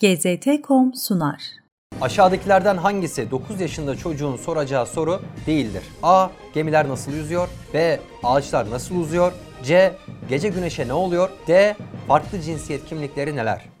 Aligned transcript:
GZT.com 0.00 0.94
sunar. 0.94 1.42
Aşağıdakilerden 2.00 2.76
hangisi 2.76 3.30
9 3.30 3.60
yaşında 3.60 3.96
çocuğun 3.96 4.36
soracağı 4.36 4.86
soru 4.86 5.22
değildir? 5.46 5.82
A. 6.02 6.28
Gemiler 6.54 6.88
nasıl 6.88 7.12
yüzüyor? 7.12 7.48
B. 7.74 8.00
Ağaçlar 8.22 8.70
nasıl 8.70 8.96
uzuyor? 8.96 9.32
C. 9.64 9.96
Gece 10.28 10.48
güneşe 10.48 10.88
ne 10.88 10.92
oluyor? 10.92 11.30
D. 11.46 11.76
Farklı 12.08 12.40
cinsiyet 12.40 12.84
kimlikleri 12.84 13.36
neler? 13.36 13.75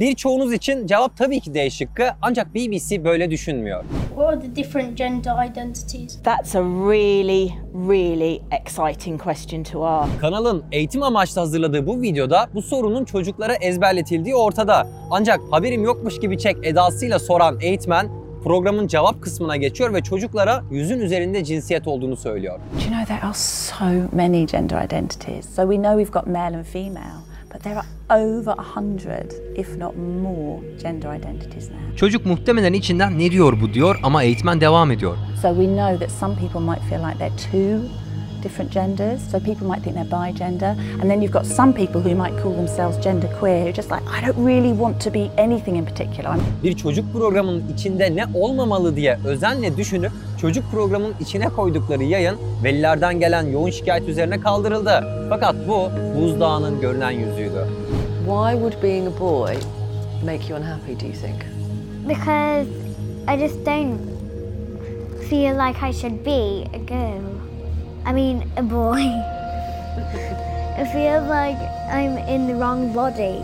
Birçoğunuz 0.00 0.52
için 0.52 0.86
cevap 0.86 1.16
tabii 1.16 1.40
ki 1.40 1.54
D 1.54 1.70
şıkkı 1.70 2.04
ancak 2.22 2.54
BBC 2.54 3.04
böyle 3.04 3.30
düşünmüyor. 3.30 3.84
What 4.08 4.28
are 4.28 4.40
the 4.40 4.56
different 4.56 4.98
gender 4.98 5.46
identities? 5.50 6.22
That's 6.22 6.56
a 6.56 6.60
really, 6.60 7.50
really 7.88 8.42
exciting 8.50 9.22
question 9.22 9.62
to 9.62 9.86
ask. 9.86 10.20
Kanalın 10.20 10.64
eğitim 10.72 11.02
amaçlı 11.02 11.40
hazırladığı 11.40 11.86
bu 11.86 12.02
videoda 12.02 12.48
bu 12.54 12.62
sorunun 12.62 13.04
çocuklara 13.04 13.54
ezberletildiği 13.54 14.34
ortada. 14.34 14.86
Ancak 15.10 15.40
haberim 15.50 15.82
yokmuş 15.84 16.20
gibi 16.20 16.38
çek 16.38 16.56
edasıyla 16.62 17.18
soran 17.18 17.58
eğitmen 17.60 18.08
programın 18.44 18.86
cevap 18.86 19.22
kısmına 19.22 19.56
geçiyor 19.56 19.94
ve 19.94 20.02
çocuklara 20.02 20.62
yüzün 20.70 20.98
üzerinde 21.00 21.44
cinsiyet 21.44 21.88
olduğunu 21.88 22.16
söylüyor. 22.16 22.58
Do 22.58 22.80
you 22.80 22.88
know 22.88 23.04
there 23.04 23.26
are 23.26 23.34
so 23.34 23.84
many 24.16 24.46
gender 24.46 24.84
identities? 24.84 25.54
So 25.54 25.62
we 25.62 25.76
know 25.76 26.04
we've 26.04 26.20
got 26.20 26.26
male 26.26 26.56
and 26.56 26.64
female, 26.64 27.18
but 27.52 27.62
there 27.62 27.76
are 27.76 27.86
over 28.10 28.54
a 28.58 28.62
hundred, 28.62 29.32
if 29.56 29.76
not 29.78 29.96
more, 29.96 30.60
gender 30.82 31.16
identities 31.16 31.70
now. 31.70 31.96
Çocuk 31.96 32.26
muhtemelen 32.26 32.72
içinden 32.72 33.18
ne 33.18 33.30
diyor 33.30 33.60
bu 33.60 33.74
diyor 33.74 34.00
ama 34.02 34.22
eğitmen 34.22 34.60
devam 34.60 34.90
ediyor. 34.90 35.16
So 35.42 35.48
we 35.48 35.66
know 35.66 35.98
that 35.98 36.10
some 36.10 36.34
people 36.34 36.60
might 36.60 36.82
feel 36.90 37.00
like 37.08 37.18
they're 37.18 37.36
two 37.52 37.88
different 38.42 38.70
genders. 38.70 39.20
So 39.30 39.40
people 39.40 39.66
might 39.66 39.82
think 39.82 39.96
they're 39.96 40.10
bigender, 40.20 40.76
and 41.00 41.10
then 41.10 41.22
you've 41.22 41.32
got 41.32 41.46
some 41.46 41.72
people 41.72 42.00
who 42.00 42.14
might 42.14 42.42
call 42.42 42.52
themselves 42.52 42.98
genderqueer, 43.06 43.62
who 43.62 43.68
are 43.68 43.72
just 43.72 43.90
like, 43.90 44.02
I 44.06 44.26
don't 44.26 44.46
really 44.46 44.72
want 44.72 45.00
to 45.04 45.10
be 45.10 45.30
anything 45.38 45.76
in 45.76 45.84
particular. 45.84 46.36
Bir 46.62 46.76
çocuk 46.76 47.12
programının 47.12 47.62
içinde 47.74 48.16
ne 48.16 48.24
olmamalı 48.34 48.96
diye 48.96 49.18
özenle 49.26 49.76
düşünüp 49.76 50.12
çocuk 50.40 50.70
programının 50.70 51.14
içine 51.20 51.48
koydukları 51.48 52.04
yayın 52.04 52.36
velilerden 52.64 53.20
gelen 53.20 53.46
yoğun 53.46 53.70
şikayet 53.70 54.08
üzerine 54.08 54.40
kaldırıldı. 54.40 55.04
Fakat 55.30 55.54
bu 55.68 55.90
buzdağının 56.20 56.80
görünen 56.80 57.10
yüzüydü. 57.10 57.66
Why 58.26 58.52
would 58.52 58.82
being 58.82 59.06
a 59.06 59.20
boy 59.20 59.54
make 60.24 60.48
you 60.48 60.58
unhappy, 60.58 60.92
do 61.00 61.06
you 61.06 61.14
think? 61.14 61.44
Because 62.08 62.66
I 63.28 63.38
just 63.38 63.66
don't 63.66 63.98
feel 65.30 65.54
like 65.54 65.78
I 65.90 65.92
should 65.92 66.24
be 66.24 66.64
a 66.74 66.78
girl. 66.78 67.47
I 68.08 68.12
mean, 68.12 68.42
a 68.56 68.62
boy. 68.70 69.02
I 70.78 70.84
feel 70.92 71.22
like 71.22 71.58
I'm 71.92 72.16
in 72.28 72.46
the 72.46 72.54
wrong 72.54 72.94
body. 72.94 73.42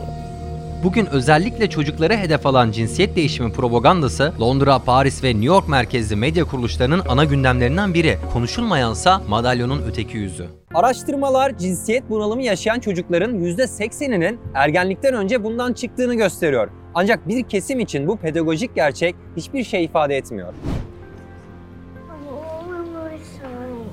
Bugün 0.85 1.07
özellikle 1.07 1.71
çocuklara 1.71 2.17
hedef 2.17 2.47
alan 2.47 2.71
cinsiyet 2.71 3.17
değişimi 3.17 3.53
propagandası 3.53 4.33
Londra, 4.41 4.79
Paris 4.79 5.25
ve 5.25 5.29
New 5.29 5.45
York 5.45 5.69
merkezli 5.69 6.17
medya 6.17 6.45
kuruluşlarının 6.45 7.03
ana 7.09 7.25
gündemlerinden 7.25 7.95
biri. 7.95 8.19
Konuşulmayansa 8.33 9.21
madalyonun 9.29 9.83
öteki 9.89 10.17
yüzü. 10.17 10.47
Araştırmalar 10.75 11.59
cinsiyet 11.59 12.11
bunalımı 12.11 12.43
yaşayan 12.43 12.81
çocukların 12.81 13.41
%80'inin 13.41 14.41
ergenlikten 14.55 15.15
önce 15.15 15.45
bundan 15.45 15.73
çıktığını 15.73 16.15
gösteriyor. 16.15 16.69
Ancak 16.95 17.29
bir 17.29 17.43
kesim 17.43 17.81
için 17.81 18.09
bu 18.09 18.17
pedagojik 18.17 18.75
gerçek 18.75 19.15
hiçbir 19.37 19.65
şey 19.65 19.85
ifade 19.85 20.17
etmiyor. 20.17 20.55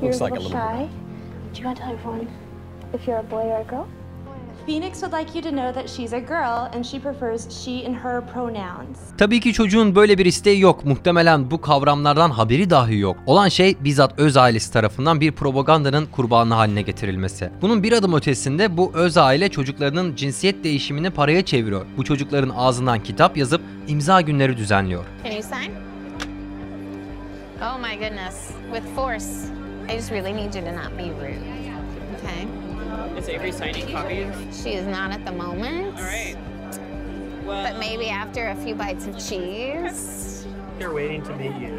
Looks 0.02 0.20
a 0.20 0.24
like 0.24 0.36
a 0.36 0.40
little 0.40 0.50
little 0.50 0.78
shy. 0.78 0.90
Do 1.54 1.60
you 1.62 1.66
want 1.66 1.78
to 1.78 1.84
tell 1.84 1.94
everyone 1.94 2.28
if 2.94 3.08
you're 3.08 3.20
a 3.20 3.32
boy 3.32 3.46
or 3.52 3.62
a 3.62 3.64
girl? 3.64 3.86
Phoenix 4.66 5.02
would 5.02 5.14
like 5.14 5.36
you 5.36 5.42
to 5.42 5.50
know 5.50 5.74
that 5.74 5.90
she's 5.90 6.14
a 6.14 6.20
girl 6.20 6.70
and 6.74 6.86
she 6.86 7.00
prefers 7.00 7.64
she 7.64 7.86
and 7.86 7.96
her 7.96 8.22
pronouns. 8.34 8.98
Tabii 9.18 9.40
ki 9.40 9.54
çocuğun 9.54 9.96
böyle 9.96 10.18
bir 10.18 10.26
isteği 10.26 10.60
yok. 10.60 10.86
Muhtemelen 10.86 11.52
bu 11.52 11.62
kavramlardan 11.62 12.30
haberi 12.30 12.70
dahi 12.70 12.98
yok. 12.98 13.18
Olan 13.26 13.48
şey 13.48 13.78
bizzat 13.84 14.20
öz 14.20 14.38
ailesi 14.38 14.74
tarafından 14.74 15.22
bir 15.22 15.32
propagandanın 15.32 16.06
kurbanı 16.06 16.54
haline 16.54 16.82
getirilmesi. 16.82 17.52
Bunun 17.62 17.84
bir 17.84 17.92
adım 17.92 18.14
ötesinde 18.14 18.78
bu 18.78 18.92
öz 18.94 19.18
aile 19.18 19.50
çocuklarının 19.50 20.16
cinsiyet 20.16 20.64
değişimini 20.64 21.10
paraya 21.10 21.46
çeviriyor. 21.46 21.86
Bu 21.98 22.04
çocukların 22.04 22.54
ağzından 22.58 23.04
kitap 23.04 23.38
yazıp 23.38 23.62
imza 23.88 24.22
günleri 24.22 24.58
düzenliyor. 24.58 25.06
Can 25.24 25.32
you 25.32 25.44
sign? 25.44 25.72
Oh 27.62 27.80
my 27.80 27.96
goodness. 27.96 28.52
With 28.74 28.96
force. 28.96 29.26
I 29.92 29.96
just 29.96 30.12
really 30.12 30.32
need 30.32 30.56
you 30.56 30.62
to 30.62 30.72
not 30.72 30.96
be 30.98 31.04
rude. 31.04 31.44
Okay? 32.16 32.48
Is 33.20 33.28
Avery 33.28 33.52
signing 33.52 33.88
copies? 33.92 34.64
She 34.64 34.70
is 34.70 34.88
not 34.88 35.12
at 35.12 35.26
the 35.26 35.34
moment. 35.34 35.96
All 35.98 36.04
right. 36.04 36.38
Well, 37.46 37.64
But 37.64 37.80
maybe 37.80 38.10
after 38.10 38.48
a 38.48 38.56
few 38.56 38.74
bites 38.76 39.06
of 39.08 39.18
cheese. 39.18 40.46
they're 40.80 40.94
waiting 40.94 41.24
to 41.24 41.36
meet 41.36 41.56
you. 41.62 41.70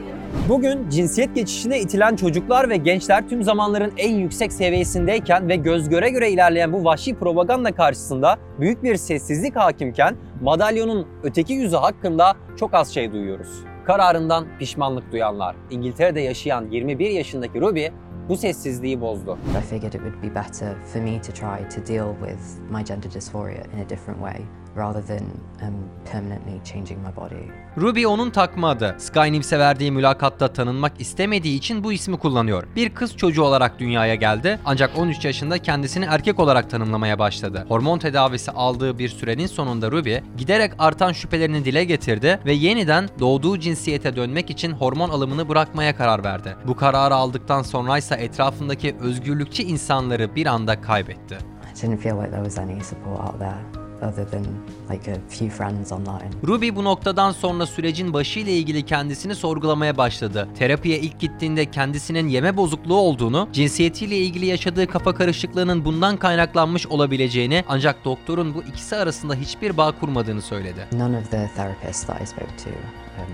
Bugün 0.49 0.91
cinsiyet 0.91 1.35
geçişine 1.35 1.81
itilen 1.81 2.17
çocuklar 2.17 2.69
ve 2.69 2.77
gençler 2.77 3.29
tüm 3.29 3.43
zamanların 3.43 3.93
en 3.97 4.15
yüksek 4.15 4.53
seviyesindeyken 4.53 5.49
ve 5.49 5.57
göz 5.57 5.89
göre 5.89 6.11
göre 6.11 6.31
ilerleyen 6.31 6.73
bu 6.73 6.85
vahşi 6.85 7.15
propaganda 7.15 7.73
karşısında 7.73 8.37
büyük 8.61 8.83
bir 8.83 8.97
sessizlik 8.97 9.57
hakimken 9.57 10.17
madalyonun 10.43 11.09
öteki 11.23 11.53
yüzü 11.53 11.77
hakkında 11.77 12.35
çok 12.57 12.75
az 12.75 12.95
şey 12.95 13.13
duyuyoruz. 13.13 13.72
Kararından 13.87 14.47
pişmanlık 14.59 15.13
duyanlar. 15.13 15.57
İngiltere'de 15.71 16.21
yaşayan 16.21 16.69
21 16.71 17.11
yaşındaki 17.11 17.61
Ruby 17.61 17.87
bu 18.29 18.37
sessizliği 18.37 19.01
bozdu. 19.01 19.39
I 19.59 19.61
figured 19.61 19.93
it 19.93 20.01
would 20.01 20.23
be 20.23 20.35
better 20.35 20.75
for 20.93 21.01
me 21.01 21.21
to 21.21 21.33
try 21.33 21.69
to 21.69 21.93
deal 21.93 22.15
with 22.21 22.71
my 22.71 22.85
gender 22.85 23.13
dysphoria 23.13 23.65
in 23.75 23.87
a 23.87 23.89
different 23.89 24.21
way 24.21 24.62
rather 24.77 25.03
than 25.03 25.23
um, 25.69 25.75
permanently 26.13 26.65
changing 26.65 27.01
my 27.01 27.17
body. 27.17 27.63
Ruby 27.77 28.07
onun 28.07 28.31
takma 28.31 28.71
adı. 28.71 28.97
Sky 28.99 29.33
News'e 29.33 29.59
verdiği 29.59 29.93
mülakatta 29.93 30.53
tanınmak 30.53 31.01
istemediği 31.01 31.57
için 31.57 31.85
bu 31.85 31.93
ismi 31.93 32.19
kullanıyor. 32.19 32.65
Bir 32.77 32.95
kız 32.95 33.17
çocuğu 33.17 33.43
olarak 33.43 33.79
dünyaya 33.79 34.15
geldi 34.15 34.59
ancak 34.65 34.99
13 34.99 35.25
yaşında 35.25 35.59
kendisini 35.59 36.05
erkek 36.05 36.41
olarak 36.41 36.71
tanımlamaya 36.71 37.19
başladı. 37.19 37.65
Hormon 37.69 37.99
tedavisi 37.99 38.51
aldığı 38.51 38.99
bir 38.99 39.09
sürenin 39.09 39.47
sonunda 39.47 39.91
Ruby 39.91 40.17
giderek 40.37 40.73
artan 40.79 41.13
şüphelerini 41.13 41.65
dile 41.65 41.85
getirdi 41.85 42.41
ve 42.45 42.53
yeniden 42.53 43.09
doğduğu 43.21 43.59
cinsiyete 43.59 44.17
dönmek 44.17 44.51
için 44.51 44.73
hormon 44.73 45.09
alımını 45.09 45.49
bırakmaya 45.49 45.97
karar 45.97 46.25
verdi. 46.25 46.57
Bu 46.67 46.77
kararı 46.77 47.15
aldıktan 47.15 47.63
sonra 47.63 47.99
ise 47.99 48.15
etrafındaki 48.15 48.97
özgürlükçü 49.01 49.63
insanları 49.63 50.35
bir 50.35 50.47
anda 50.47 50.81
kaybetti. 50.81 51.39
I 51.73 51.83
didn't 51.83 52.01
feel 52.01 52.17
like 52.17 52.31
there 52.31 52.45
was 52.45 52.59
any 52.59 52.81
support 52.81 53.21
out 53.21 53.39
there 53.39 53.82
other 54.03 54.31
than 54.31 54.45
like 54.91 55.13
a 55.13 55.15
few 55.29 55.49
friends 55.49 55.93
online. 55.93 56.31
Ruby 56.47 56.71
bu 56.75 56.85
noktadan 56.85 57.33
sonra 57.33 57.67
sürecin 57.67 58.13
başıyla 58.13 58.53
ilgili 58.53 58.83
kendisini 58.83 59.35
sorgulamaya 59.35 59.97
başladı. 59.97 60.49
Terapiye 60.59 60.99
ilk 60.99 61.21
gittiğinde 61.21 61.71
kendisinin 61.71 62.29
yeme 62.29 62.57
bozukluğu 62.57 62.97
olduğunu, 62.97 63.49
cinsiyetiyle 63.53 64.17
ilgili 64.17 64.47
yaşadığı 64.47 64.87
kafa 64.87 65.15
karışıklığının 65.15 65.85
bundan 65.85 66.17
kaynaklanmış 66.17 66.87
olabileceğini 66.87 67.65
ancak 67.69 68.05
doktorun 68.05 68.55
bu 68.55 68.63
ikisi 68.63 68.97
arasında 68.97 69.35
hiçbir 69.35 69.77
bağ 69.77 69.93
kurmadığını 69.93 70.43
söyledi. 70.43 70.87
None 70.93 71.19
of 71.19 71.31
the 71.31 71.51
therapists 71.57 72.07
that 72.07 72.23
I 72.23 72.27
spoke 72.27 72.57
to 72.65 72.71
um, 72.71 73.33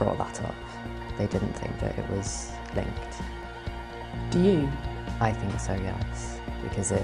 brought 0.00 0.18
that 0.18 0.40
up. 0.40 0.54
They 1.18 1.26
didn't 1.26 1.54
think 1.60 1.80
that 1.80 1.98
it 1.98 2.04
was 2.14 2.50
linked. 2.76 3.14
Do 4.32 4.38
you? 4.38 4.68
I 5.20 5.32
think 5.32 5.60
so, 5.60 5.72
yes, 5.72 6.38
because 6.62 6.94
it 6.94 7.02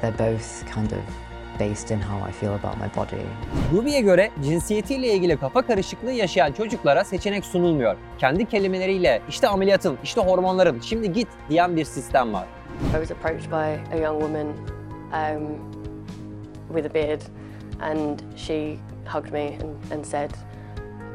they're 0.00 0.32
both 0.32 0.64
kind 0.74 0.92
of 0.92 1.02
based 1.60 1.90
in 1.90 2.00
how 2.00 2.28
I 2.28 2.32
feel 2.32 2.52
about 2.52 2.76
my 2.76 2.96
body. 2.96 3.22
Ruby'ye 3.72 4.00
göre 4.00 4.30
cinsiyetiyle 4.42 5.14
ilgili 5.14 5.36
kafa 5.36 5.62
karışıklığı 5.62 6.12
yaşayan 6.12 6.52
çocuklara 6.52 7.04
seçenek 7.04 7.44
sunulmuyor. 7.44 7.96
Kendi 8.18 8.44
kelimeleriyle 8.46 9.22
işte 9.28 9.48
ameliyatın, 9.48 9.98
işte 10.04 10.20
hormonların, 10.20 10.80
şimdi 10.80 11.12
git 11.12 11.28
diyen 11.50 11.76
bir 11.76 11.84
sistem 11.84 12.32
var. 12.32 12.46
I 12.80 13.06
was 13.06 13.10
approached 13.10 13.50
by 13.50 13.94
a 13.94 13.98
young 14.02 14.20
woman 14.20 14.46
um, 15.12 15.58
with 16.68 16.86
a 16.86 16.94
beard, 16.94 17.20
and 17.80 18.20
she 18.36 18.78
hugged 19.06 19.32
me 19.32 19.58
and, 19.62 19.92
and 19.92 20.04
said, 20.04 20.30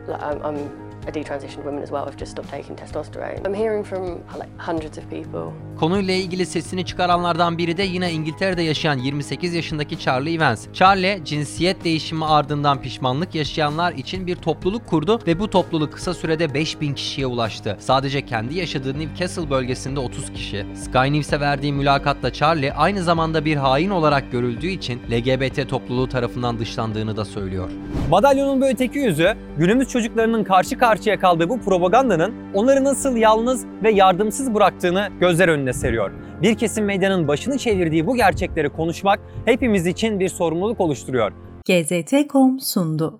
"Look, 0.07 0.21
I'm, 0.21 0.84
I'm 1.05 1.11
a 1.11 1.13
detransitioned 1.13 1.63
woman 1.63 1.83
as 1.83 1.89
well. 1.89 2.07
I've 2.07 2.17
just 2.17 2.31
stopped 2.31 2.49
taking 2.49 2.79
testosterone." 2.79 3.47
I'm 3.47 3.53
hearing 3.53 3.85
from 3.85 4.03
like 4.39 4.49
hundreds 4.57 4.97
of 4.97 5.03
people 5.09 5.51
Konuyla 5.79 6.13
ilgili 6.13 6.45
sesini 6.45 6.85
çıkaranlardan 6.85 7.57
biri 7.57 7.77
de 7.77 7.83
yine 7.83 8.11
İngiltere'de 8.11 8.61
yaşayan 8.61 8.97
28 8.97 9.53
yaşındaki 9.53 9.99
Charlie 9.99 10.33
Evans. 10.33 10.67
Charlie, 10.73 11.21
cinsiyet 11.25 11.83
değişimi 11.83 12.25
ardından 12.25 12.81
pişmanlık 12.81 13.35
yaşayanlar 13.35 13.93
için 13.93 14.27
bir 14.27 14.35
topluluk 14.35 14.87
kurdu 14.87 15.19
ve 15.27 15.39
bu 15.39 15.49
topluluk 15.49 15.93
kısa 15.93 16.13
sürede 16.13 16.53
5000 16.53 16.93
kişiye 16.93 17.27
ulaştı. 17.27 17.77
Sadece 17.79 18.25
kendi 18.25 18.57
yaşadığı 18.57 18.99
Newcastle 18.99 19.49
bölgesinde 19.49 19.99
30 19.99 20.33
kişi. 20.33 20.65
Sky 20.75 21.13
News'e 21.13 21.39
verdiği 21.39 21.73
mülakatta 21.73 22.33
Charlie 22.33 22.71
aynı 22.71 23.03
zamanda 23.03 23.45
bir 23.45 23.55
hain 23.55 23.89
olarak 23.89 24.31
görüldüğü 24.31 24.67
için 24.67 24.99
LGBT 25.11 25.69
topluluğu 25.69 26.09
tarafından 26.09 26.59
dışlandığını 26.59 27.17
da 27.17 27.25
söylüyor. 27.25 27.69
Madalyonun 28.09 28.61
bu 28.61 28.65
öteki 28.65 28.99
yüzü, 28.99 29.33
günümüz 29.57 29.89
çocuklarının 29.89 30.43
karşı 30.43 30.77
karşıya 30.95 31.19
kaldığı 31.19 31.49
bu 31.49 31.59
propagandanın 31.59 32.33
onları 32.53 32.83
nasıl 32.83 33.17
yalnız 33.17 33.65
ve 33.83 33.91
yardımsız 33.91 34.53
bıraktığını 34.53 35.09
gözler 35.19 35.47
önüne 35.47 35.73
seriyor. 35.73 36.11
Bir 36.41 36.55
kesim 36.55 36.85
medyanın 36.85 37.27
başını 37.27 37.57
çevirdiği 37.57 38.07
bu 38.07 38.15
gerçekleri 38.15 38.69
konuşmak 38.69 39.19
hepimiz 39.45 39.87
için 39.87 40.19
bir 40.19 40.29
sorumluluk 40.29 40.79
oluşturuyor. 40.79 41.31
GZT.com 41.65 42.59
sundu. 42.59 43.19